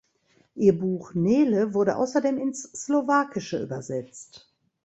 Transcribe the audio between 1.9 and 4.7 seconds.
außerdem ins Slowakische übersetzt.